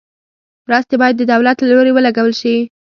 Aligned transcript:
مرستې 0.67 0.95
باید 1.01 1.15
د 1.17 1.23
دولت 1.33 1.57
له 1.59 1.67
لوري 1.71 1.91
ولګول 1.93 2.33
شي. 2.41 2.55